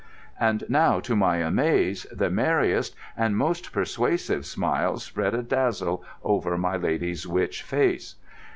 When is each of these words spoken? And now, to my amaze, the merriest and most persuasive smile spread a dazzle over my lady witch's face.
And 0.39 0.63
now, 0.67 0.99
to 1.01 1.15
my 1.15 1.37
amaze, 1.37 2.07
the 2.11 2.31
merriest 2.31 2.95
and 3.15 3.37
most 3.37 3.71
persuasive 3.71 4.47
smile 4.47 4.97
spread 4.97 5.35
a 5.35 5.43
dazzle 5.43 6.03
over 6.23 6.57
my 6.57 6.75
lady 6.75 7.15
witch's 7.27 7.59
face. 7.61 8.15